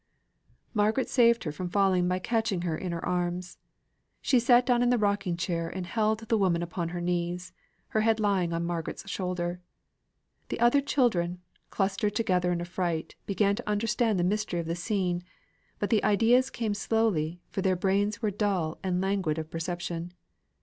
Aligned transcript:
Margaret 0.73 1.07
saved 1.09 1.43
her 1.43 1.51
from 1.51 1.69
falling 1.69 2.07
by 2.07 2.17
catching 2.17 2.63
her 2.63 2.75
in 2.75 2.91
her 2.91 3.05
arms. 3.05 3.59
She 4.19 4.39
sate 4.39 4.65
down 4.65 4.81
in 4.81 4.89
the 4.89 4.97
rocking 4.97 5.37
chair, 5.37 5.69
and 5.69 5.85
held 5.85 6.21
the 6.21 6.39
woman 6.39 6.63
upon 6.63 6.89
her 6.89 6.99
knees, 7.01 7.53
her 7.89 8.01
head 8.01 8.19
lying 8.19 8.51
on 8.51 8.65
Margaret's 8.65 9.07
shoulder. 9.07 9.61
The 10.49 10.59
other 10.59 10.81
children, 10.81 11.39
clustered 11.69 12.15
together 12.15 12.51
in 12.51 12.61
affright, 12.61 13.13
began 13.27 13.55
to 13.57 13.69
understand 13.69 14.17
the 14.19 14.23
mystery 14.23 14.59
of 14.59 14.65
the 14.65 14.75
scene; 14.75 15.21
but 15.77 15.91
the 15.91 16.03
ideas 16.03 16.49
came 16.49 16.73
slowly, 16.73 17.39
for 17.51 17.61
their 17.61 17.75
brains 17.75 18.23
were 18.23 18.31
dull 18.31 18.79
and 18.81 19.01
languid 19.01 19.37
of 19.37 19.51
perception. 19.51 20.13